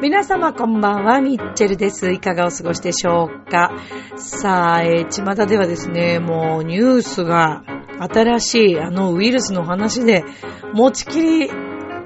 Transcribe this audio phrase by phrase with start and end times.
[0.00, 2.12] 皆様こんばんは、ミッチェルです。
[2.12, 3.72] いかがお過ごしでしょうか？
[4.14, 7.64] さあ、えー、巷ではですね、もうニュースが
[7.98, 10.24] 新しいあのウイルスの話で
[10.72, 11.50] 持ちきり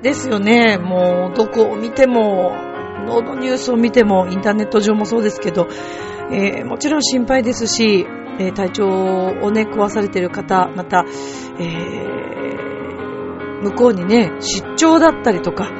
[0.02, 0.78] ですよね。
[0.78, 2.52] もうどこを見ても、
[3.06, 5.68] どのニュースを見ても、インターネット上もそうですけど、
[6.32, 8.06] えー、もちろん心配ですし、
[8.38, 11.04] えー、体調をね、壊されている方、また、
[11.58, 12.69] えー
[13.62, 15.70] 向こうにね、出張だったりとか、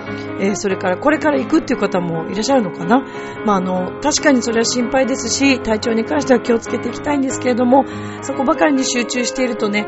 [0.41, 3.05] えー、それからこれから行くっていう方もいらっしゃるのかな。
[3.47, 7.85] まあ、あの、確かにそれは心配ですし、体調に関しては気をつけていきたいんですけれども、
[8.23, 9.87] そこばかりに集中しているとね、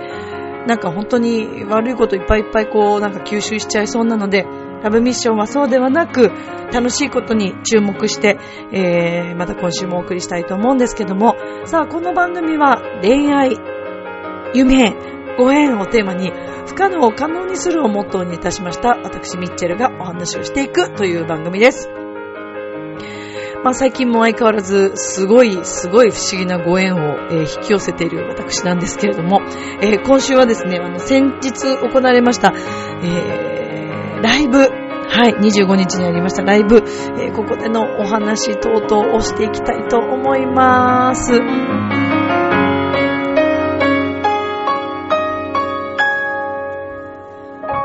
[0.67, 4.47] なんか本当に悪いこといっぱいいっぱいこう、なんか吸収しちゃいそうなので、
[4.83, 6.31] ラブミッションはそうではなく、
[6.73, 8.39] 楽しいことに注目して、
[8.73, 11.37] えー、また今週もお送りしたいと思うんですけども、
[11.67, 13.57] さあ、この番組は恋愛、
[14.55, 14.95] 夢、
[15.39, 16.33] ご縁をテーマに
[16.67, 21.89] 不可能を可能にするをモットーにいたしました私ミッチェルがお話をしていくという番組です。
[23.65, 29.41] まあ最近も相変わらずすごいすごい不思議なご縁を、え、引き寄せている私なんですけれども、
[29.81, 32.53] え、今週はですね、あの先日行われました、
[33.05, 41.92] え、ライブはい、25日にありましたライブ、えー、ここでのお話等々をしていきたいと思います。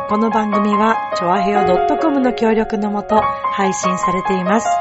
[0.10, 1.66] この番組は、ちょあへよ
[2.00, 4.66] .com の協力のもと配信されています。
[4.66, 4.72] さ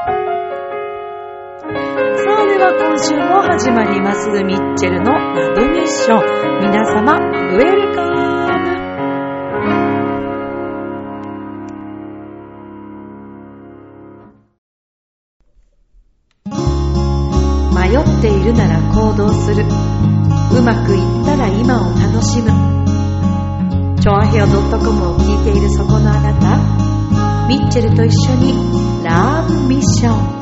[1.65, 4.29] あ、では今週も始まります。
[4.41, 6.21] ミッチェルのラブミッション。
[6.61, 8.15] 皆様、ウェルカム
[17.75, 19.65] 迷っているなら行動する。
[20.57, 22.76] うまくいったら今を楽しむ。
[24.07, 28.53] ョアヘオ .com を聞いているそこのあなた、ミッチェルと一緒に
[29.03, 30.37] ラブミッション。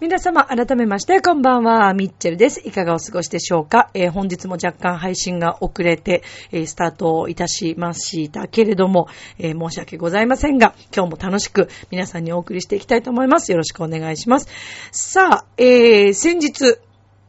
[0.00, 2.60] 皆様、改めまして、こんばんは、ミッチェルです。
[2.66, 9.08] いかがお過ごしでしょうか、えー、本日も若干配信が遅れて、えー、スタートいたしましたけれども、
[9.38, 13.52] えー、申し訳ございませんが、今日も楽しく皆さんにお送りしていきたいと思います。
[13.52, 14.48] よろしくお願いします。
[14.90, 16.78] さあ、えー、先日、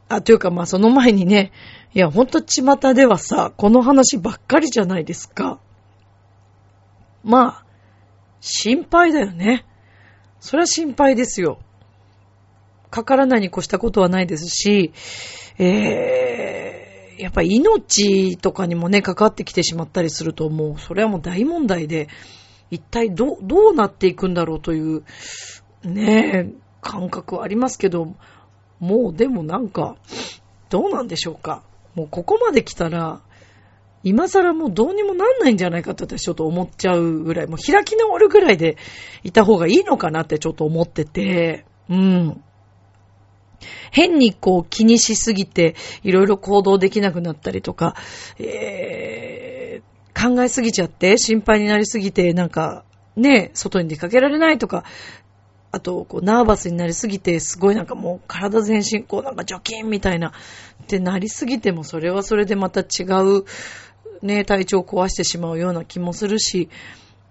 [0.08, 1.52] あ、というか、まあ、その前にね、
[1.94, 5.60] いや、ほんと巷ではさ、この話ばっかりじゃないですか。
[7.22, 7.64] まあ、
[8.40, 9.66] 心配だよね。
[10.40, 11.58] それは心配ですよ。
[12.90, 14.92] かからないに越したことはないですし、
[15.58, 22.08] えー、やっぱ命とかにもね、かかってきてしまったりすると、もう、それはもう大問題で、
[22.70, 25.04] 一体ど、どうなっていくんだろうという、
[25.84, 28.14] ね感覚はありますけど、
[28.80, 29.96] もうでもなんか、
[30.70, 31.62] どうなんでしょうか。
[31.94, 33.20] もうここまで来たら、
[34.04, 38.76] 今更もうどうにもなんないんじゃないかって私ちょっと思っちゃうぐらい、もう開き直るぐらいで
[39.24, 42.42] いた方がいいのかなってちょっと思ってて、うん。
[43.90, 45.74] 変にこう気にしすぎて
[46.04, 47.96] いろいろ行動できなくなったりとか、
[48.38, 52.84] えー、考えすぎちゃって心配になりすぎてなんか
[53.18, 54.84] ね、外に出かけられないとか、
[55.70, 60.32] あと、こう、ナーバスになりすぎて、すごいなんかもう、体全身、こう、なんか除菌みたいな、
[60.82, 63.44] ってなりすぎても、それはそれでまた違う、
[64.22, 66.70] ね、体調を壊してしまうような気もするし、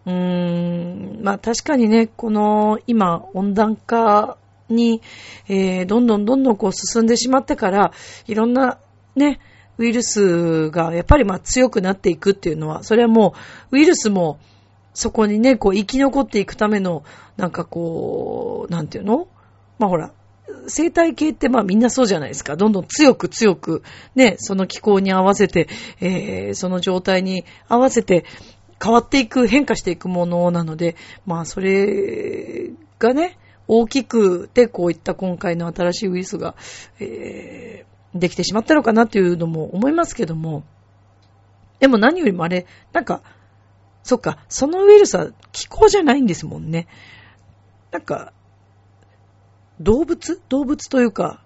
[0.05, 4.37] うーん、まあ確かにね、この、今、温暖化
[4.69, 5.01] に、
[5.47, 7.91] えー、どんどんどんどんこう進んでしまってから、
[8.27, 8.77] いろんな、
[9.15, 9.39] ね、
[9.77, 13.33] ウイルスがやっぱりまあ強くなっていくっていうのは、それはも
[13.71, 14.39] う、ウイルスも、
[14.97, 17.03] そこにね、こう生き残っていくための、
[17.35, 19.28] なんかこう、なんていうの？
[19.78, 20.12] まあほら、
[20.68, 22.56] 生態系ってまあみんなそうじゃないですか。
[22.56, 23.84] どんどん強く強く、
[24.16, 25.67] ね、その気候に合わせて、
[26.02, 28.26] えー、その状態に合わせて
[28.84, 30.96] 変わっていく、変化していくものなので、
[31.28, 36.55] まあそれがね、大きくてこういった今回の新しいウイルスが、
[37.00, 40.64] えー、できてしまったのかなというのも思いますけども、
[41.79, 43.22] でも何よりもあれ、なんか、
[44.07, 46.87] そっか、そのウイルスは気候じゃないんですもんね。
[47.91, 48.31] なんか、
[49.81, 50.41] 動物？
[50.47, 51.43] 動物というか、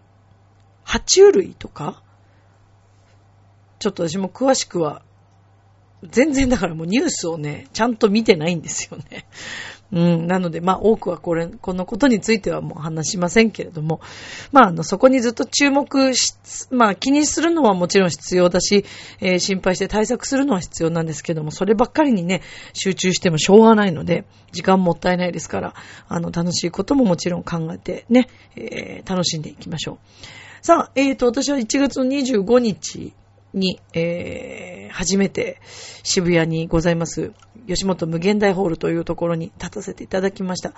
[0.85, 2.03] 爬虫類とか？
[3.79, 5.01] ちょっと私も詳しくは、
[6.03, 9.25] 全然だからもうニュースをね、ちゃんと見てないんですよね。
[9.93, 10.27] うん。
[10.27, 13.99] なので、まあ、多くはこれ、このことについてはもう話しませんけれども、
[14.51, 16.33] まあ、あの、そこにずっと注目し、
[16.71, 18.85] まあ、気にするのはもちろん必要だし、
[19.19, 22.41] えー、心配して対策するのは必要なんですけども、そればっかりにね、
[22.73, 25.73] 集中してもしょうがないので、時間もったいないですから、
[26.07, 29.97] あの、楽しいことももちろん考えてね、えー、楽しんでいきましょう。
[30.61, 33.13] さあ、えーと、私は1月25日
[33.53, 35.59] に、えー、初めて
[36.03, 37.31] 渋谷にございます、
[37.67, 40.73] 吉本無限大ホールというところに立たせていただきました。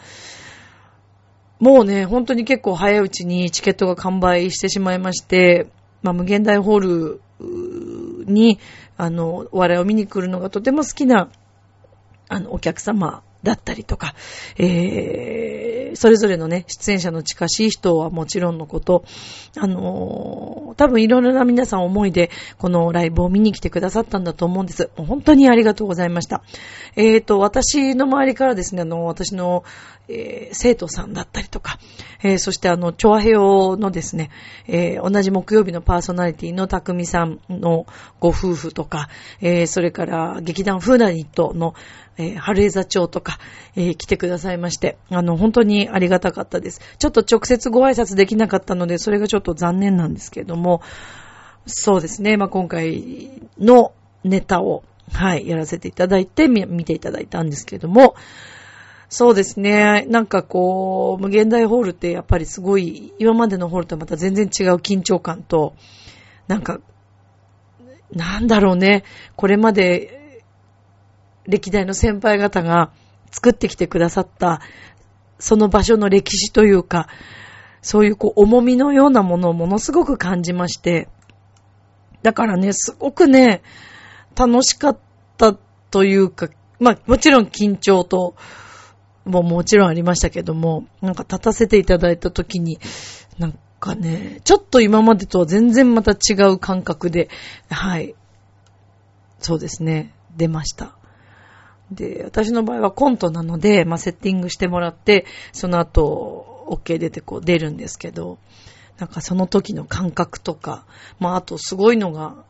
[1.60, 5.68] もうね、本当に結構早いうちにチケットが完売してしまいまして、
[6.02, 7.22] まあ、無限大ホール
[8.26, 8.60] に、
[8.98, 11.30] あの、お笑いを見に来るのがとても好きな、
[12.28, 14.16] あの、お客様だったりとか、
[14.58, 15.43] えー、
[16.04, 19.06] それぞれのね、出演者の近しい人はもちろんのこと、
[19.58, 24.90] あのー、多分いろいろな皆さん思いで、このライブを見に来てくださったんだと思うんです。
[24.98, 26.44] 本当にありがとうございました。
[26.98, 29.64] えーと、私の周りからですね、あの、私の、
[30.10, 31.80] えー、生徒さんだったりとか、
[32.22, 34.30] えー、そしてあの、チョアヘオのですね、
[34.68, 37.86] えー、同じ木曜日のパーソナリティの匠さんの
[38.20, 39.08] ご夫婦とか、
[39.40, 41.76] えー、それから劇団フーダニットの、
[42.18, 43.40] えー、春江座長とか、
[43.76, 46.82] えー、来てくださいまして、あの、本当にありがたかったです。
[47.00, 50.82] ちょっと直接ご挨拶できなかったので、それがちょっと残念なんですけれども、
[51.66, 53.94] そうですね、まあ、今回の
[54.24, 58.16] ネタを、はい、やらせていただいて、見ていただいたんですけれども、
[59.10, 60.06] そうですね。
[60.10, 65.76] なんかこう、無限大ホールってやっぱりすごい、今までのホールとはまた全然違う緊張感と、
[66.48, 66.80] なんか、
[68.12, 69.04] なんだろうね。
[69.36, 70.23] これまで
[71.46, 72.92] 歴代の先輩方が
[73.32, 74.62] 作ってきてくださった、
[75.40, 77.08] その場所の歴史というか、
[77.82, 81.10] そういうこう重みのようなものをものすごく感じまして、
[82.22, 83.62] だからね、すごくね、
[84.36, 85.00] 楽しかっ
[85.38, 85.54] た
[85.92, 86.48] というか、
[86.80, 88.36] まあもちろん緊張と、
[89.26, 92.80] ももちろんありましたけども、なんか立たせていただいた時に、
[93.38, 97.30] なんかね、ちょっと今までとは全然また違う感覚で、
[97.70, 98.16] はい。
[99.40, 100.96] そうですね、出ました。
[101.92, 108.40] で、私の場合はコントなので、まあ、セッティングしてもらって、その後、OK 出てこう出るんですけど、
[108.98, 110.86] なんかその時の感覚とか、
[111.20, 112.46] まあ、あとすごいのが、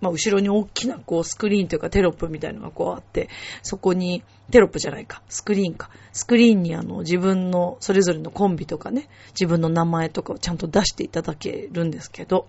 [0.00, 3.28] まあ、後ろに大きなこうスクリーンというかテロップみたいなのがこうあって、
[3.62, 5.88] そこに、テロップじゃないか、スクリーンか。
[6.12, 12.46] スクリーンにあの自分のそれぞれのコンビとかね、自分の名前とかをちゃんと出していただけるんですけど、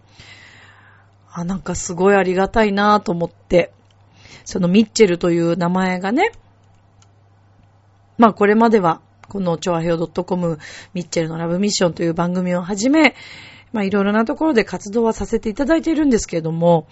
[1.31, 3.71] あ、なんかすごいありがたいなと思って、
[4.43, 6.31] そのミッチェルという名前がね、
[8.17, 10.59] まあこれまでは、このチョアヘオ .com
[10.93, 13.15] ミッチェルのラブミッションという番組をはじめ、
[13.73, 16.87] まあいろいろなところで活動はさせていただいているんですけれども、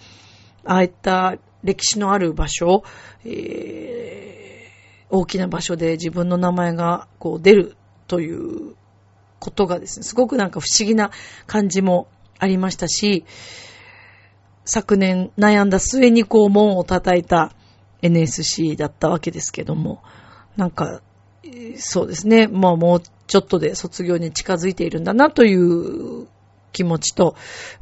[0.64, 2.82] ああいった歴史のある場所、
[3.24, 7.76] えー、大きな場所で自分の名前がこう出る
[8.06, 8.74] という
[9.38, 11.10] ことがですね、すごくなんか不思議な
[11.46, 12.08] 感じも
[12.38, 13.24] ありましたし、
[14.64, 17.52] 昨年悩んだ末にこう門を叩いた
[18.02, 20.02] NSC だったわけですけども、
[20.56, 21.02] なんか、
[21.76, 26.26] そうですね、まあもうちょっとで卒業に近づいているんだなという
[26.72, 27.36] 気持ちと、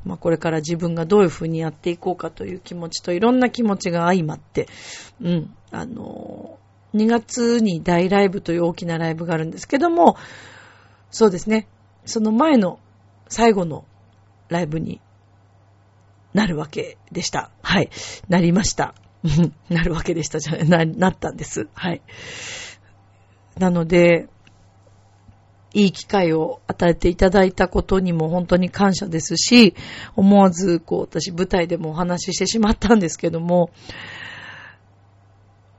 [0.05, 4.69] まあこれから自分がどういうふうにやっていこうかという気持ちといろんな気持ちが相まって、
[5.20, 6.58] うん、あの、
[6.94, 10.17] 2月に大ライブという大きなライブがあるんですけども、
[11.11, 11.69] そうですね、
[12.05, 12.79] その前の
[13.29, 13.84] 最後の
[14.49, 15.00] ライブに
[16.34, 17.50] なるわけでした。
[17.62, 17.90] はい。
[18.29, 18.94] なりました。
[19.69, 21.69] なるわけでしたじゃな、なったんです。
[21.74, 22.03] はい。
[23.58, 24.29] なので、
[25.74, 29.74] いい機会を与えていただいたことにも本当に感謝ですし、
[30.17, 33.70] 思わず、こう、私舞台でもお話ししてしまったんですけども、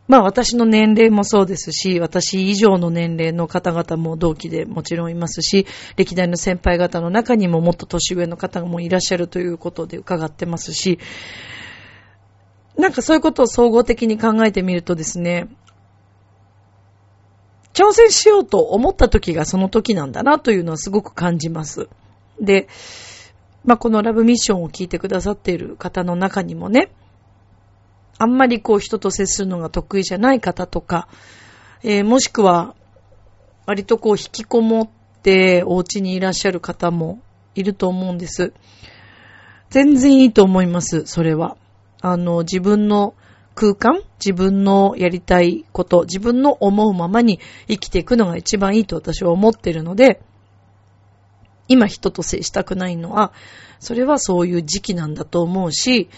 [0.07, 10.99] まあ私の年齢もそうですし、私以上の年齢の方々も同期でもちろんいますし、歴代の先輩方の中にももっと年上の方もいらっしゃるということで伺ってますし、
[12.77, 15.47] なんかそういうことを総合的に考えてみるとですね、
[17.73, 21.87] 挑戦しようと思った時がその時なんだなというのはすごく感じます。
[22.39, 22.67] で、
[23.65, 26.91] まあ、このラブミッションを聞いてくださっている方の中にもね、
[28.17, 31.07] あんまりこう人と接するのが得意じゃない方とか、
[31.83, 32.75] えー、もしくは、
[33.65, 34.89] 割とこう引きこもっ
[35.21, 37.21] てお家にいらっしゃる方も
[37.55, 38.53] いると思うんです。
[39.69, 41.57] 全然いいと思います、それは。
[42.01, 43.15] あの、自分の
[43.55, 50.21] 空間、自分のやりたいこと、自分の思うままに生きていくのが一番いいと私は思ってるので、
[51.67, 53.31] 今人と接したくないのは、
[53.79, 56.09] それはそういう時期なんだと思うし、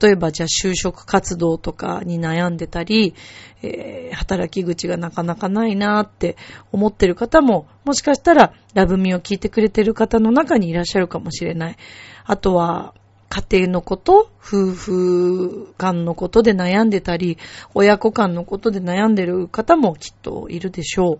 [0.00, 3.14] 例えばじゃあ就職活動とかに悩んでたり、
[3.62, 6.36] えー、働き口がなかなかないなって
[6.72, 11.76] 思ってる方も、もしかしたらラブミを聞いてくれてる方の中にいらっしゃるかもしれない。
[12.24, 12.94] あとは、
[13.28, 17.36] 家庭のこと、夫婦間のことで悩んでたり、
[17.74, 21.18] 親子間のことで悩んでる方もきっといるでしょう。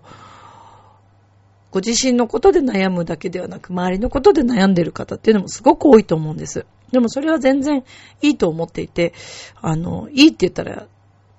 [1.75, 6.66] ご自身のことで悩むだけではなく、周りのことで悩んでる方っていうのもすごく多いと思うんです。
[6.93, 7.83] でもそれは全然
[8.23, 9.12] いいと思っていて、
[9.61, 10.87] あの、いいって言ったら、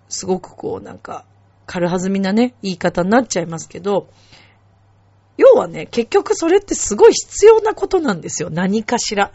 [0.09, 1.23] すごくこうなんか、
[1.65, 4.09] 軽はずみなね、言い方になっちゃいますけど、
[5.37, 8.49] 要はね、結局それってすごい必要なことなんですよ。
[8.49, 9.31] 何かしら。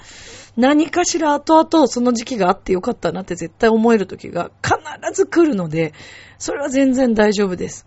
[0.58, 4.76] 何かしら後々その時期があってよかったなって絶対思える時が必
[5.14, 5.94] ず来るので、
[6.38, 7.86] それは全然大丈夫です。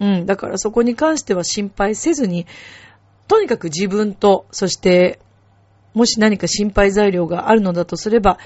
[0.00, 0.26] うん。
[0.26, 2.46] だからそこに関しては心配せずに、
[3.28, 5.20] とにかく自分と、そして、
[5.94, 8.38] もし何か心配材料があるのだとすれば、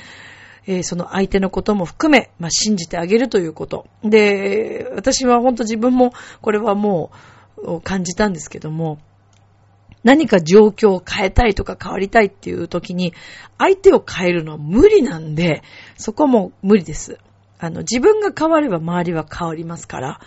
[0.67, 3.87] えー、その相手のことも含め、まあ、信じてあげるということ。
[4.05, 7.11] で、私は本当自分も、これはも
[7.57, 8.99] う感じたんですけども、
[10.03, 13.13] 何か状況を変えたいとか変わりたいっていう時に、
[13.59, 15.63] 相手を変えるのは無理なんで、
[15.97, 17.19] そこも無理です。
[17.59, 20.21] あの、自分が変われば周りは変わりますから。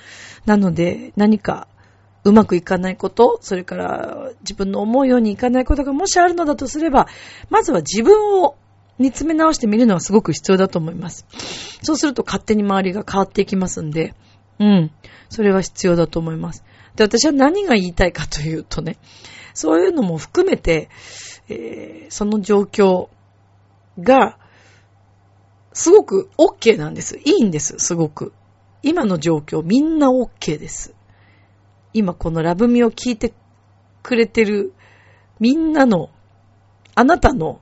[0.45, 1.67] なので、何か
[2.23, 7.07] うまくいかないこと、それから自分の思うようにいかないことがもしあるのだとすれば、
[7.49, 8.55] まずは自分を
[8.97, 11.25] 見つめ直してみるのはすごく必要だと思います。
[11.81, 14.13] そうすると勝手に周りが変わっていきますんで、
[14.59, 14.91] うん。
[15.29, 16.63] それは必要だと思います。
[16.95, 18.97] で、私は何が言いたいかというとね、
[19.53, 20.89] そういうのも含めて、
[21.49, 23.09] えー、その状況
[23.99, 24.37] が、
[25.73, 27.17] すごく OK なんです。
[27.17, 28.31] いいんです、すごく。
[28.83, 30.93] 今の状況みんな OK です。
[31.93, 33.33] 今このラブミを聞いて
[34.01, 34.73] くれてる
[35.39, 36.09] みんなの、
[36.95, 37.59] あなたの、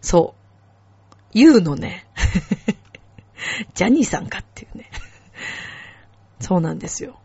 [0.00, 2.06] そう、言うのね、
[3.74, 4.90] ジャニーさんかっていうね。
[6.40, 7.18] そうなんですよ。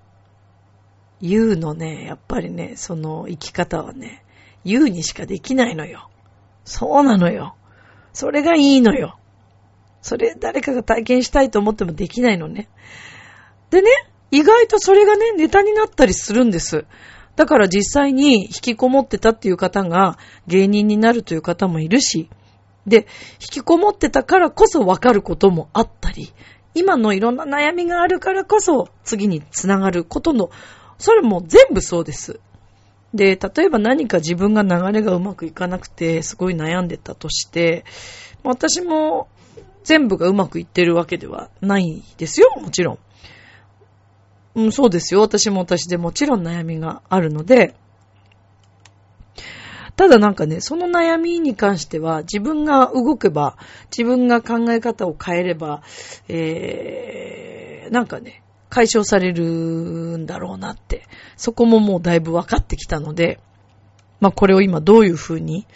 [1.21, 4.25] 言うのね、やっぱりね、その生き方はね、
[4.65, 6.09] 言うにしかできないのよ。
[6.65, 7.55] そうなのよ。
[8.13, 9.17] それがいいのよ。
[10.03, 12.69] それ誰かが体験したいと思ってもできないのね。
[13.72, 13.89] でね、
[14.29, 16.86] 意外とそれがね、ネタになったりするんです。
[17.36, 22.29] だから実際に引きこもってたっていう方が芸人になるという方もいるし、
[22.86, 23.07] で、
[23.39, 26.33] 引きこもってたからこそわかることもあったり、
[26.75, 30.51] 今のいろんな悩みがあるからこそ次につながることの、
[30.98, 32.41] それも全部そうです。
[33.13, 37.86] で、例えば何か自分が流れがうまくいかなくて、すごい悩んでたとして、
[38.43, 39.29] 私も
[39.84, 43.00] 全部がうまくいってるわけではないですよ、もちろん。
[44.56, 45.22] うん、そうですよ。
[45.22, 47.75] 私も私でもちろん悩みがあるので、
[49.96, 53.58] ただなんかね、その悩みに関しては自分が動けば、
[53.96, 55.84] 自分が考え方を変えれば、
[56.28, 59.44] えー、なんかね、解消される
[60.18, 61.06] んだろうなって、
[61.38, 63.40] そこももうだいぶ分かってきたので、
[64.20, 65.68] まあこれを今どういうふうに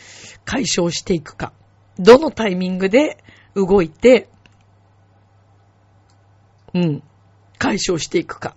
[0.46, 1.54] 解消していくか、
[2.00, 3.24] どのタイミングで
[3.58, 4.30] 動いて、
[6.74, 7.04] うん、
[7.58, 8.56] 解消していくか。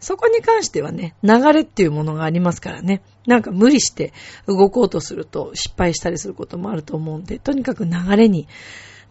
[0.00, 3.02] そこに関してはね、流れっていうものがありますからね。
[3.26, 4.12] なんか無理して
[4.48, 8.48] 動こうとすると失敗したりすることもあると思うんで、とにかく流れに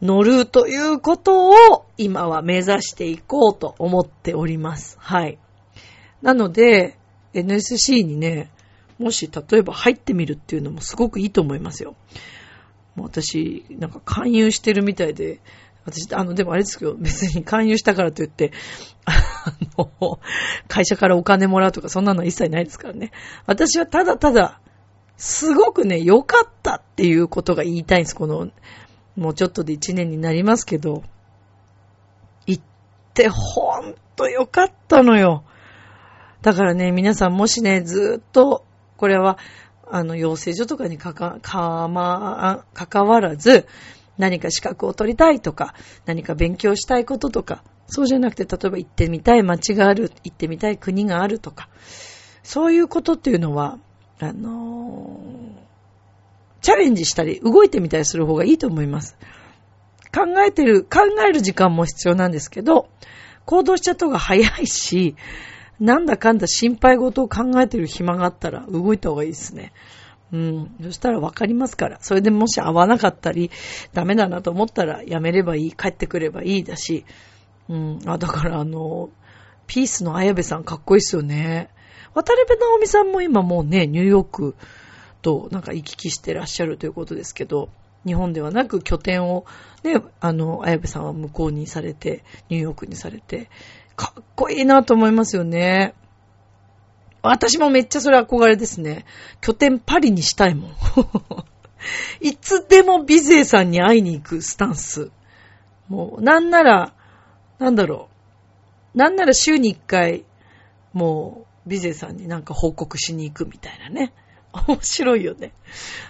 [0.02, 4.98] 乗るということを今は目指していこうと思っております。
[5.00, 5.38] はい。
[6.22, 6.98] なので、
[7.34, 8.52] NSC にね、
[9.00, 11.96] もし例えば入ってみるっていうのもすごくいいと思いますよ。
[12.96, 15.40] 私、なんか勧誘してるみたいで、
[15.86, 18.52] 私、あの、でもあれですけど、別に勧誘したからといって、
[19.06, 19.14] あ
[19.78, 20.20] の、
[20.68, 23.12] 会社からお金もらうとかそんなの一切ないですからね。
[23.46, 24.62] 私はただただ、
[25.18, 28.16] すごくね、良かったっていうことが言いたいんです。
[28.16, 28.52] この、
[29.16, 31.04] もうちょっとで1年になりますけど、
[32.46, 32.64] 行っ
[33.14, 35.44] てほんとよかったのよ。
[36.42, 38.66] だからね、皆さんもしね、ずっと、
[38.98, 39.38] これは、
[39.92, 43.68] あの、養成所とかにかか、かま、関わらず、
[44.18, 45.74] 何か資格を取りたいとか、
[46.06, 51.70] 何か勉強したいこととか、そうじゃなくて、例えば行ってみたい街がある、行ってみたい国があるとか、
[52.44, 53.80] そういうことっていうのは、
[54.20, 59.18] あのー、チャレンジしたり、動いてみたりする方がいいと思います。
[60.14, 62.88] 考えてる、考える時間も必要なんですけど、
[63.46, 65.16] 行動しちゃった方が早いし、
[65.82, 69.74] なんだかんだ心配事を考えてる暇があったら動いた方がいいですね。
[70.32, 70.76] うん。
[70.84, 71.98] そしたらわかりますから。
[72.02, 73.50] それでもし合わなかったり、
[73.92, 77.04] ダメだなと思ったらやめればいい、帰ってくればいいだし。
[77.68, 78.00] うん。
[78.06, 79.10] あ、だからあの、
[79.66, 81.70] ピースの綾部さんかっこいいっすよね。
[82.14, 84.56] 渡辺直美さんも今もうね、ニューヨーク
[85.24, 87.70] となんか行き来してらっしゃるということですけど、
[88.06, 89.46] 日本ではなく拠点を
[89.84, 93.50] ね、あの、綾部さんは向こうにされて、ニューヨークにされて、
[94.02, 95.94] かっこいいなと思いますよね。
[97.22, 99.06] 私もめっちゃそれ憧れですね。
[99.42, 100.76] 拠点パリにしたいもん。
[102.20, 105.12] いつでもビゼーさんに会いに行くスタンス。
[105.88, 106.96] もう、なんなら、
[107.60, 108.10] なんだろ
[108.96, 108.98] う。
[108.98, 110.26] なんなら週に一回、
[110.94, 114.14] もう、ビゼーさんになんか報告しに行くみたいなね。
[114.68, 115.54] 面白いよね。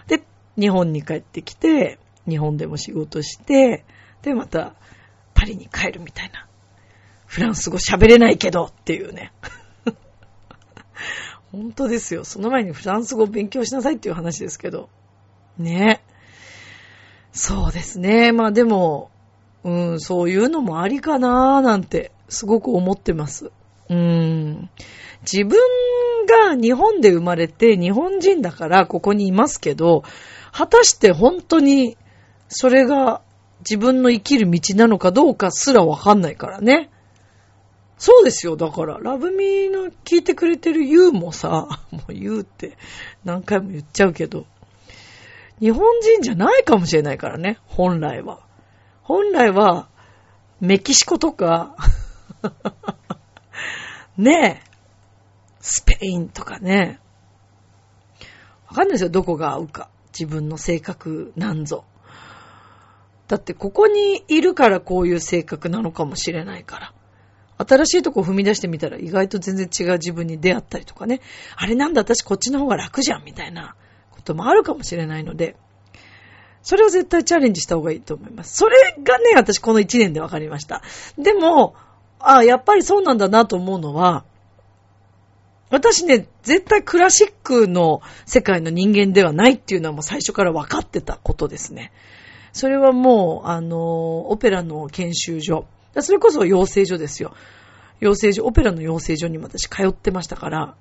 [0.08, 0.24] で、
[0.58, 3.84] 日本に帰ってきて、日本でも仕事して、
[4.22, 4.76] で、また、
[5.34, 6.48] パリに帰るみたいな。
[7.32, 9.32] フランス語喋れないけどっていうね。
[11.54, 12.26] 本当ですよ。
[12.26, 14.90] その前にフランス語を勉強しなさいっていう話ですけど。
[15.58, 16.04] ね。
[17.32, 18.34] そうですね。
[18.34, 19.12] まあでも、
[19.64, 23.50] うん、そういうのもありかなーなんて、すごく思ってます。
[23.88, 24.70] うん。
[25.22, 25.58] 自分
[26.50, 30.04] が日本で生まれて日本人だからここにいますけど、
[30.52, 31.96] 果たして本当に
[32.50, 33.22] それが
[33.60, 36.90] 自分の生きる道なのかどうかすらわかんないからね。
[38.02, 38.58] そうですよ。
[38.58, 42.76] だから、ラブミーの聞いてくれてるユーもさ、 もう言うって
[43.24, 44.48] 何回も言っちゃうけど、
[45.60, 48.40] 日本人じゃないかもしれないからね、本来は。
[49.04, 49.88] 本来は、
[50.60, 51.76] メキシコとか
[54.18, 54.72] ねえ、
[55.60, 57.00] スペインとかね。
[58.68, 59.90] わかんないですよ、どこが合うか。
[60.12, 61.86] 自分の性格なんぞ。
[63.28, 66.94] だってここにいるからこういう性格なのかもしれないから。
[67.68, 71.22] 新しいとこ踏み出してみたら意外と全然違う自分に出会ったりとかね。
[71.56, 73.76] あれなんだ私こっちの方が楽じゃんみたいな
[74.12, 75.56] こともあるかもしれないので、
[76.64, 78.56] それを絶対チャレンジした方がいいと思います。
[78.56, 80.84] それがね、私この1年で分かりました。
[81.18, 81.76] でも、
[82.20, 84.24] ああ、やっぱりそうなんだなと思うのは、
[85.72, 91.92] 私ね、絶対クラシックの世界の人間ではないっていうのはもう最初から分かってたことですね。
[92.52, 95.66] それはもう、あの、オペラの研修所。
[96.00, 97.34] それこそ養成所ですよ。
[98.00, 100.76] 養成所、オペラの養成所にも私通ってましたから、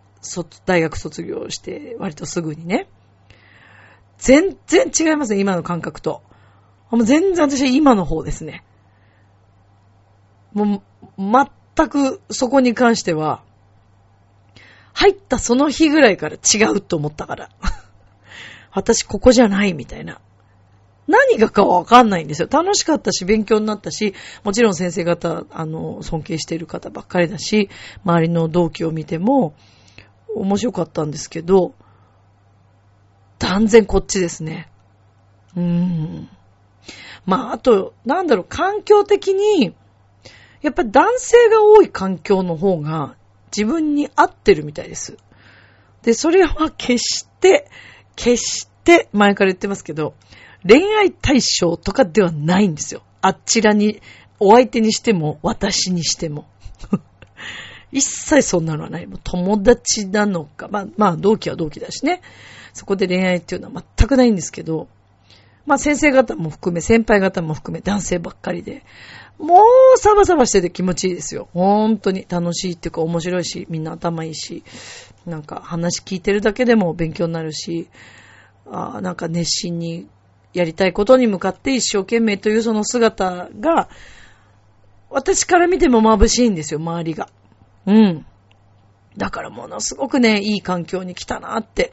[0.67, 2.89] 大学卒業して割とすぐにね。
[4.19, 6.23] 全然違いますね、今の感覚と。
[6.91, 8.65] もう全然私は今の方ですね。
[10.53, 10.83] も
[11.19, 11.23] う、
[11.77, 13.43] 全くそこに関しては、
[14.93, 17.49] 入ったその日ぐらいから違うと思ったから。
[18.73, 20.21] 私ここじゃないみたいな。
[21.11, 22.49] 何がかわかんないんですよ。
[22.51, 27.69] 楽しかったし、勉強になったし、もちろん先生方、あの、尊敬している方ばっかりだし、
[28.05, 29.55] 周りの同期を見ても、
[30.37, 31.75] 面白かったんですけど、
[33.41, 34.71] 断然こっちですね。
[35.57, 36.29] うーん。
[37.27, 39.75] まあ、あと、なんだろう、環境的に、
[40.63, 43.17] やっぱり男性が多い環境の方が
[43.57, 45.17] 自分に合ってるみたいです。
[46.03, 47.69] で、それは決して、
[48.15, 50.15] 決して、前から言ってますけど、
[50.67, 53.03] 恋愛対象とかではないんですよ。
[53.23, 54.01] あちらに、
[54.39, 56.47] お相手にしても、私にしても。
[57.93, 59.07] 一切そんなのはない。
[59.07, 60.69] もう友達なのか。
[60.69, 62.23] まあ、まあ、同期は同期だしね。
[62.73, 64.89] そこで恋愛っていうのは全くないんですけど、
[65.67, 68.83] まあ先生方も含め、先輩方も含め、男性ばっかりで、
[69.39, 69.63] も
[69.95, 71.49] うサバサバしてて気持ちいいですよ。
[71.53, 74.65] 本当に楽しいっていうか面白いし、みんな頭いいし、
[75.27, 77.89] なんか話聞いてるだけでも勉強になるし、
[78.71, 80.07] あなんか熱心に
[80.53, 83.89] やりたいことに向かって一生懸命というその姿が、
[85.09, 87.29] 私から見ても眩しいんですよ、周りが。
[87.87, 88.27] うん。
[89.17, 91.93] だからものすごくね、いい環境に来たなって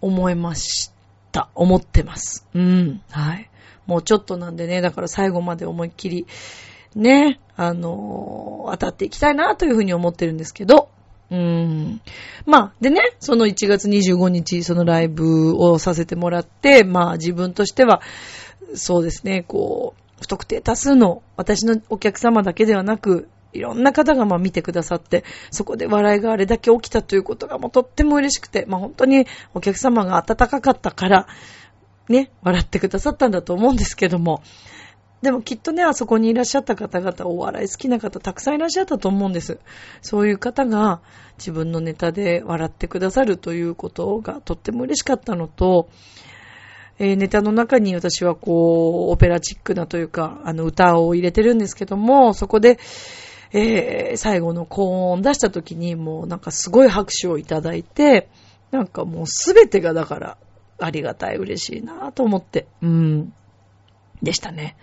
[0.00, 0.90] 思いまし
[1.32, 1.48] た。
[1.54, 2.46] 思ってます。
[2.54, 3.02] うん。
[3.10, 3.50] はい。
[3.86, 6.26] もうちょっとなんでね、だから最後まで思いっきり、
[6.94, 10.88] ね、あのー、当たっていきたいなというふうに思ってるんですけど、
[11.30, 12.00] うん。
[12.46, 18.00] まあ、でね、その1月25日、そのライブをさせてもらって、まあ自分としては、
[18.74, 31.26] そうですね、こう、不特定多数の私のお客様だけではなく、いろんな方がまあ見てくださって、そこで笑いがあれだけ起きたということがもうとっても嬉しくて、まあ本当にお客様が温かかったから、
[32.08, 34.42] ね、笑ってくださったんだと思うんですけども、
[35.22, 39.58] でもきっとね、あそこにいらっしゃった方々、お笑い好きな方たくさんいらっしゃったと思うんです。
[40.00, 41.00] そういう方が
[41.38, 45.88] 自分のネタで笑ってくださるということがとっても嬉しかったのと、
[47.00, 52.78] えー、ネタの中に私はこう、オペラチックなというか、あの歌を入れてるんですけども、そこで、
[53.52, 58.28] えー、最後の高音出した時にもうなんかすごい拍手をいただいて、
[58.70, 60.36] なんかもうすべてがだから
[60.78, 63.32] ありがたい、嬉しいなと思って、うん、
[64.22, 64.76] でしたね。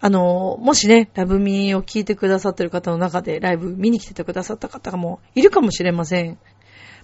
[0.00, 6.38] あの、もしね、ラブミーを聞いてくださってる方の中でライブ見に来ててくださった方もいるかもしれません。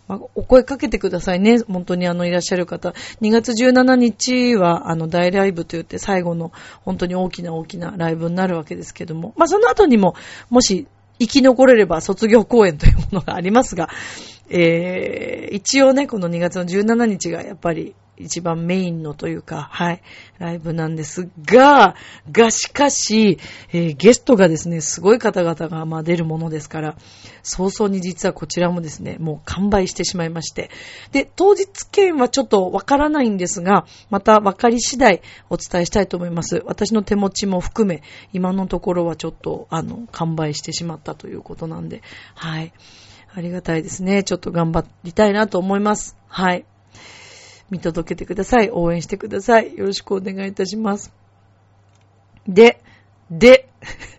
[0.07, 1.61] まあ、お声かけてくださいね。
[1.61, 2.91] 本当にあの、いらっしゃる方。
[3.23, 9.35] 2月17日は、あの、大ライブと言って最後の、本当に大きな大きなライブになるわけですけども。
[9.37, 10.15] まあ、その後にも、
[10.49, 10.89] もし、
[11.21, 13.89] 生き残れれば卒業公演というものがありますが、
[14.51, 20.03] えー、一応ね、この2月の17日がやっぱり一番メインのというか、はい、
[20.39, 21.95] ライブなんですが、
[22.31, 23.39] がしかし、
[23.73, 26.97] えー、ゲストがですね、すごい方々がまあ出るものですから、
[27.43, 30.71] 早々に実はこちらもですね、もう完売してしまいまして。
[31.13, 36.63] で、当日券はちょっとわからないんですが、また分かり次第お伝えしたいと思います。
[36.67, 42.03] 私の手持ちも含め、今のところはちょっと、あの、完売してしまったということなんで、
[42.35, 42.73] はい。
[43.33, 44.25] ありがたいですね。
[44.25, 46.17] ちょっと頑張りたいなと思います。
[46.27, 46.65] はい。
[47.71, 48.71] 見届けてください。
[48.71, 49.77] 応援してください。
[49.77, 51.13] よろしくお願いいたします。
[52.49, 52.83] で、
[53.31, 53.69] で、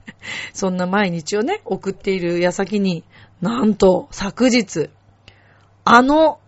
[0.53, 3.03] そんな毎日をね、送っている矢先に、
[3.41, 4.89] なんと、昨日、
[5.83, 6.39] あの、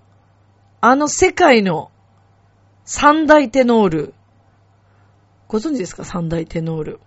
[0.80, 1.91] あの世界の
[2.86, 4.13] 三大テノール、
[5.47, 6.06] ご存知ですか？
[6.06, 6.99] 三大テノール。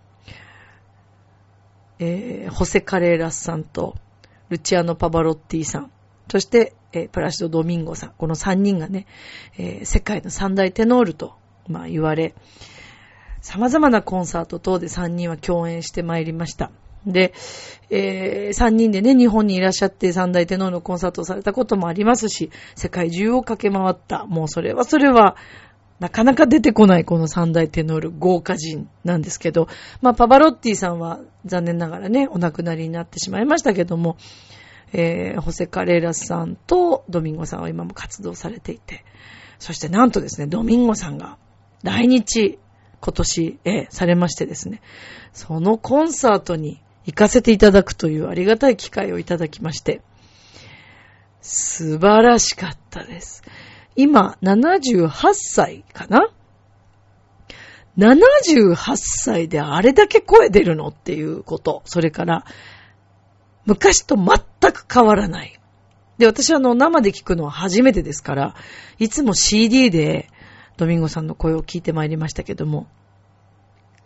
[1.98, 3.94] えー、ホセ・カレーラスさんと、
[4.48, 5.90] ルチアノ・パバロッティさん、
[6.30, 9.06] そして、えー、プラシド・ドミンゴさん、この3人がね、
[9.58, 11.34] えー、世界の三大テノールと、
[11.68, 12.34] まあ、言われ、
[13.40, 16.70] 様々なコンサート等で3人は共演してまいりました。
[17.06, 17.32] で、
[17.90, 24.26] えー、3人でね、日本にいらっしゃって三大テノールのコンサートをされたこともありますし、世界中を駆け回った。
[24.26, 25.36] もうそれはそれは、
[25.98, 29.68] なかなか出てこないこの三大テノール豪華人なんですけど、
[30.02, 34.18] まあ、パバロッティさんは残念ながらね、お亡くなりになってしまいましたけども、
[34.92, 39.04] えー、ホセカレーラスさんとドミンゴさんは今も活動されていて、
[39.58, 41.38] そしてなんとですね、ドミンゴさんが
[41.82, 42.58] 来日
[43.00, 44.82] 今年、えー、されましてですね、
[45.32, 50.02] そのコンサートに行かせていただくというありがたい機会をいただきまして、
[51.40, 53.44] 素晴らしかったです。
[53.96, 56.30] 今、78歳かな
[57.98, 61.82] ?78 歳であれだけ声出るのっていうこと。
[61.86, 62.44] それから、
[63.64, 65.58] 昔と全く変わらない。
[66.18, 68.54] で、私はあの、生で聞くのは初めてですから、
[68.98, 70.28] いつも CD で
[70.76, 72.86] ドミンゴさんの声を聞いてまいりましたけども、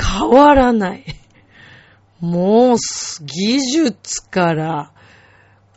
[0.00, 1.04] 変わらない。
[2.20, 2.76] もう、
[3.24, 4.92] 技術から、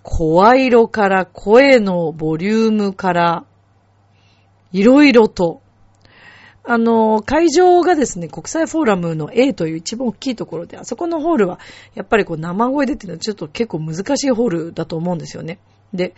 [0.02, 3.46] 声色から、声のボリュームから、
[4.74, 5.62] いろいろと、
[6.66, 11.60] あの、会場がですね、国際フォーラムの A という一番大きいところで、あそこのホールは、
[11.94, 15.60] やっぱりこう生声でっていうのはちょっと結構難しいホールだと思うんですよね。
[15.94, 16.16] で、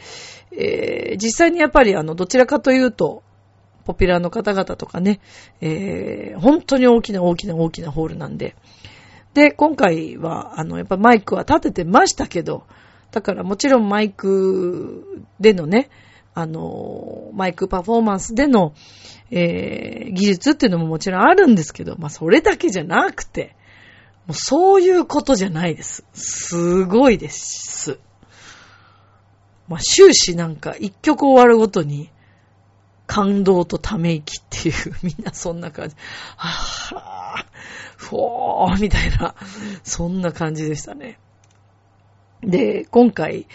[0.51, 3.23] えー、実際にやっぱりあの、どちらかというと、
[3.85, 5.19] ポピュラーの方々とかね、
[5.61, 8.55] えー、本当に大きな大きな大きなホールなんで、
[9.33, 12.63] で、今回は、あの、やっぱマイクは立ててましたけど、
[13.11, 15.89] だからもちろんマイクでのね、
[16.35, 18.73] あの、マイクパフォーマンスでの、
[19.31, 23.55] えー、技術っていうのももちろんあるんですけど、まあそれだけじゃなくて、
[24.27, 26.03] もうそういうことじゃないです。
[26.13, 27.99] すごいです。
[29.69, 32.11] まあ終始なんか一曲終わるごとに
[33.07, 35.95] 感動とため息っていう、 みんなそんな感じ。
[36.35, 37.45] はぁ、
[37.95, 39.35] ふおーみたいな、
[39.83, 41.17] そんな感じでしたね。
[42.41, 43.47] で、今回、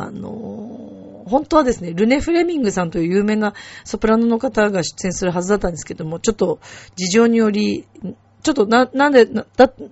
[0.00, 6.60] あの、本当はですね、ルネ・フレミングさんという有名なソプラノの方が出演するはずだったんですけども、ちょっと
[6.96, 7.84] 事情により、
[8.42, 9.44] ちょっとな、なんで、な、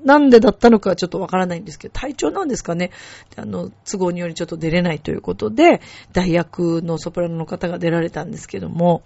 [0.05, 2.93] なんでだったのかちょっとわからないんですけど、体調なんですかね。
[3.35, 5.81] あの、都合によりちょっと出れないということで、
[6.13, 9.03] 代役のソプラノの方が出られたんですけども、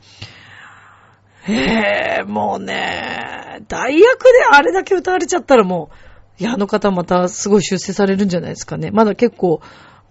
[1.44, 5.90] へえ、もうね、代役であれだけ歌われちゃったらも
[6.38, 8.90] う、いや、あの方またすごい出世されるんじゃないですかね。
[8.90, 9.60] まだ結構、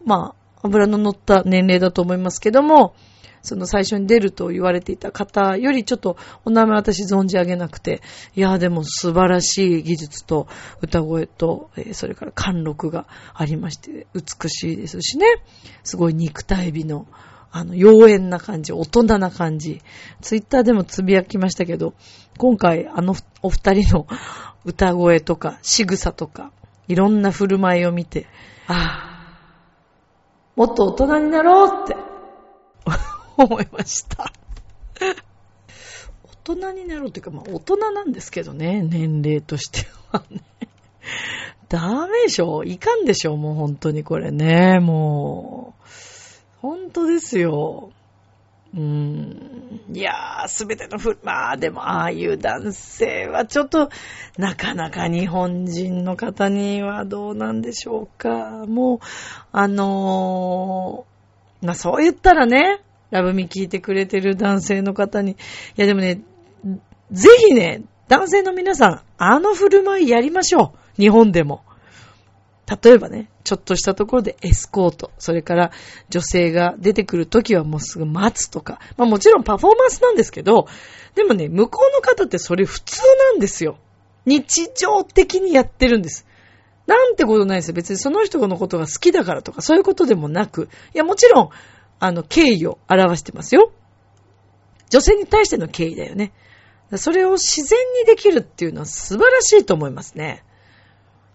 [0.06, 2.96] まあ、油の乗った年齢だと思いますけども、
[3.42, 8.02] その最初に出ると言われていた方よりちょっとお名前私存じ上げなくて、
[8.36, 10.48] いや、でも素晴らしい技術と
[10.82, 15.26] 歌声と、えー、それから貫禄がありまして、美しいですしね、
[15.84, 17.08] すごい肉体美の、
[17.52, 19.82] あの、妖艶な感じ、大人な感じ。
[20.22, 21.94] ツイッターでもつぶやきましたけど、
[22.38, 24.08] 今回あのお二人の
[24.66, 26.52] 歌声とか仕草とか、
[26.88, 28.28] いろんな振る舞いを見て、
[28.68, 29.19] ああ、
[30.60, 31.96] もっと大人になろうって
[33.38, 34.34] 思いました。
[36.44, 40.42] 大人になろうっていうか、まあ大人なんですけどね、年齢としてはね。
[41.70, 42.66] ダメでしょ？
[42.66, 43.38] いかんでしょ？
[43.38, 45.84] もう本当にこれね、もう。
[46.62, 47.92] 本当ですよ。
[48.76, 49.82] うーん。
[49.92, 53.90] いやー、すべてのふ、まあでも、ああいう男性はちょっと、
[54.38, 58.66] なかなか日本人の方にはどうなんでしょうか。
[58.68, 59.00] もう、
[59.52, 65.32] あのー、まあそう言ったらね、ラブミ聞いてくれてる男性の方に。
[65.32, 65.36] い
[65.76, 66.22] やでもね、
[67.12, 71.02] ぜひね、男性の皆さん、あの振る舞いやりましょう。
[71.02, 71.64] 日本でも。
[72.70, 75.72] 例えばね、ちょっとしたところでエスコート、それから
[76.10, 80.68] 女性が出てくるときはもうすぐ待つとか、まあもちろんパフォーマンスなんですけど、
[81.16, 83.02] でもね、向こうの方ってそれ普通
[83.32, 83.78] なんですよ。
[84.26, 86.28] 日常的にやってるんです。
[86.86, 87.74] なんてことないですよ。
[87.74, 91.50] 別にその人のことが好きだからとか、そういうことでもなく、いや、もちろん、
[92.00, 93.72] あの、敬意を表してますよ。
[94.90, 96.34] 女性に対しての敬意だよね。
[96.96, 100.44] それを自然にできるっていうのは素晴らしいと思いますね。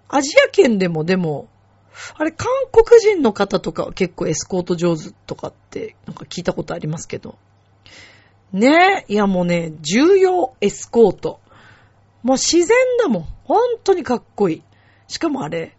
[0.09, 1.49] アジア圏でもでも、
[2.17, 7.37] あれ、韓国人の方とかは結構エスコート上手とかってなんか聞いたことありますけど。
[8.53, 11.41] ねえ、いやもうね、重要エスコート。
[12.23, 13.27] もう自然だもん。
[13.45, 14.63] 本当にかっこいい。
[15.09, 15.77] しかもあれ、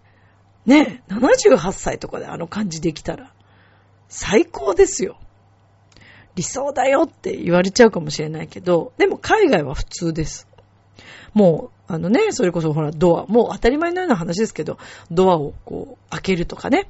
[0.66, 3.34] ねえ、78歳とかであの感じできたら、
[4.08, 5.18] 最高ですよ。
[6.36, 10.48] 理想だよって言われちゃうかもしれないけど、でも海外は普通です。
[11.34, 14.78] もう、あのね、それこそほらドア、もう当たり前のような話ですけど、
[15.12, 16.90] ドアをこう開けるとかね、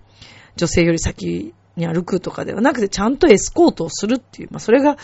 [0.55, 4.97] 女性より先に歩くとかではなくて、ちゃんとエスコートをするっていう、まあそれが、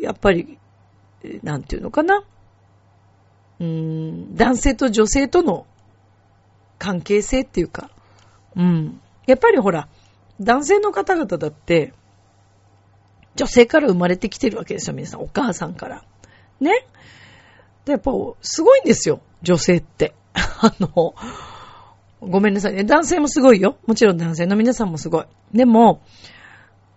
[0.00, 0.58] やっぱり、
[1.42, 2.24] なんていうのかな。
[3.60, 5.66] うーん、男性と女性との
[6.78, 7.90] 関係性っていうか、
[8.56, 9.00] うん。
[9.26, 9.88] やっぱりほら、
[10.40, 11.92] 男性の方々だって、
[13.34, 15.22] 女性から生まれてきてるわけですよ、皆さん。
[15.22, 16.04] お母さんから。
[16.60, 16.86] ね。
[17.84, 20.14] で、やっぱ、すごいんですよ、女性って。
[20.34, 21.14] あの、
[22.20, 22.84] ごめんなさいね。
[22.84, 23.76] 男性もすごいよ。
[23.86, 25.24] もちろん男性の皆さんもすごい。
[25.52, 26.02] でも、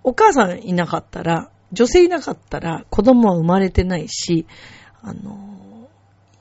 [0.03, 4.45] お母さんいなかったら、女性いなかったら子供は生まれてないし、
[5.01, 5.89] あの、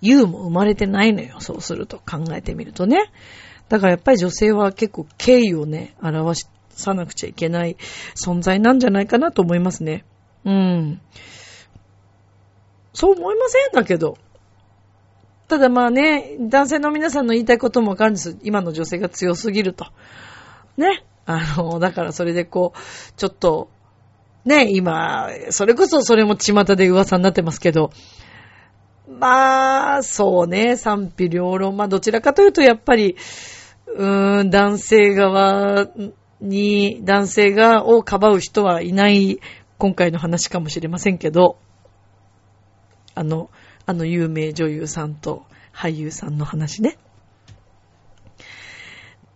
[0.02, 1.36] 優も生まれてないのよ。
[1.40, 3.10] そうすると考えてみるとね。
[3.70, 7.78] だからやっぱり女性は結構敬意をね、表さなくちゃいけない
[8.14, 10.04] 存在なんじゃないかなと思いますね。
[10.44, 11.00] うん。
[12.92, 13.72] そう思いません？
[13.72, 14.18] だけど。
[15.48, 18.36] ただまあね、男性の皆さんの言いたいこともわかるんです。
[18.42, 19.86] 今の女性が強すぎると。
[20.76, 21.04] ね。
[21.26, 23.68] あの、だからそれでこう、ちょっと、
[24.44, 27.90] ね、今、それこそそれも巷で噂になってますけど、
[29.08, 31.76] まあ、そうね、賛否両論。
[31.76, 33.16] まあ、どちらかというと、やっぱり、
[33.96, 35.88] うーん、男性側
[36.40, 39.40] に、男性が、をかばう人はいない
[39.78, 41.58] 今回の話かもしれませんけど、
[43.14, 43.50] あの、
[43.86, 45.44] あの有名女優さんと
[45.74, 46.96] 俳優さんの話ね。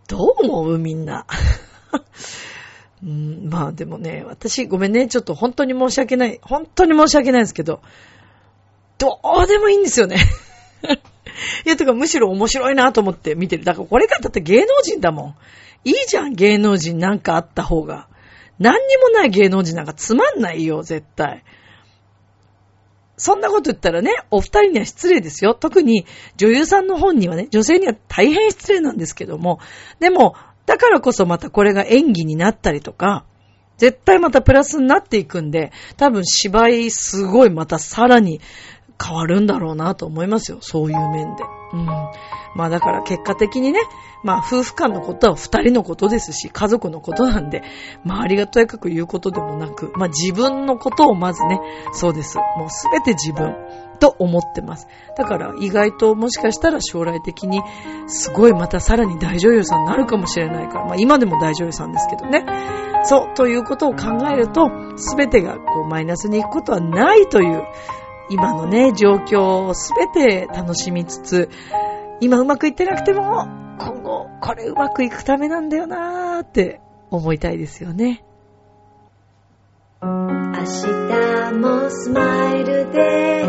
[0.09, 1.27] どう思うみんな。
[3.03, 7.81] うん、まあでもね、私ごめんね、ちょっと本当に申し訳ない、本当に申し訳ないですけど、
[8.99, 10.17] どうでもいいんですよね。
[11.65, 13.65] いや、とかむしろ面白いなと思って見てる。
[13.65, 15.35] だからこれがだって芸能人だもん。
[15.85, 18.09] いいじゃん、芸能人なんかあった方が。
[18.59, 21.45] 何にもない芸能人なんかつまんないよ、絶対。
[23.19, 25.55] そんなこと言ったらね、お二人には失礼ですよ。
[25.55, 29.61] 特に女優さんの本にはね、女性には大変失礼なんですけども、
[30.01, 30.35] でも、
[30.67, 33.25] だからこそまたこれが演技になったりとか、
[33.77, 38.41] 絶対またプラスになっていくんで、多分芝居すごいまたさらに
[39.03, 40.59] 変わるんだろうなと思いますよ。
[40.61, 41.45] そういう面で。
[41.73, 41.87] うん。
[42.55, 43.81] まあだから結果的にね、
[44.23, 47.63] まあ夫婦間のことは二人のことですし、家族のことなんで、
[48.05, 51.61] 周りがとやかく言うことでもなく、まあ自分のことをまずね、
[51.93, 52.39] そうです。
[52.39, 53.55] もうすべて自分
[54.01, 54.89] と思ってます。
[55.17, 57.63] だから意外ともしかしたら将来的に
[58.07, 62.45] すごいまたさらに大女優さんになるかもしれないから、まあ今でも大女優さんですけどね。
[63.05, 67.63] そう、ということを考えると、すべてがこうマイナスに行くことはないという、
[68.31, 71.49] 今のね、状況をすべて楽しみつつ、
[72.21, 73.47] 今うまくいってなくても、
[73.79, 78.25] 今後これうまくいくためなんだよなーって思いたいですよね。
[80.03, 80.09] 明
[80.65, 83.43] 日もスマイルで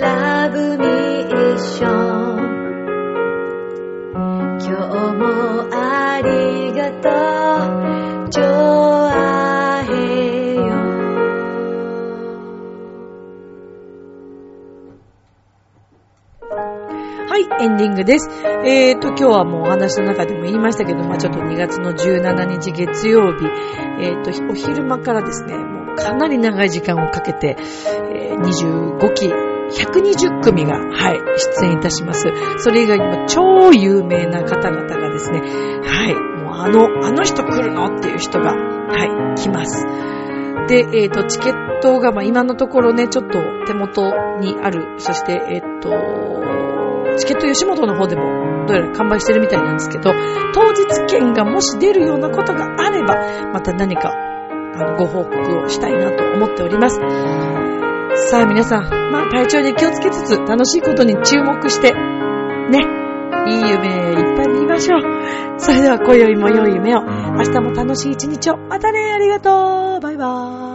[0.00, 2.40] ラブミーション
[4.58, 7.49] 今日もありがとう
[17.58, 18.28] エンディングです。
[18.64, 23.46] えーと、今日はもうお話の中でも言いましたけど、まあちょっと2月の17日月曜日、
[24.00, 31.18] えーと、お昼間からですね、もうかなり長い時間をかけて、えー、25期、120組が、はい、
[31.58, 32.28] 出演いたします。
[32.58, 37.98] それ以外にも超有名な方々がですね、はい、もうあの、あの人来るの？
[37.98, 39.86] っていう人が、はい、来ます。
[40.68, 44.02] で、えっ、ー、と、チケットが、まあ、今のところね、ちょっと手元
[44.38, 44.94] にある。
[44.98, 45.90] そして、えっ、ー、と、
[47.20, 50.12] チケット吉本の方でもどうやら完売してるみたいなんですけど、
[50.54, 54.10] 当日券がもし出るようなことがあれば、また何か
[54.74, 56.98] あの、ご報告をしたいなと思っております。
[58.30, 62.78] さあ皆さん、まあ体調に気をつけつつ楽しいことに注目して、ね、
[63.48, 65.00] いい夢いっぱい見ましょう。
[65.58, 68.56] それでは今宵も良い夢を、明日も楽しい一日を。
[68.56, 70.69] またね、ありがとうバイバーイ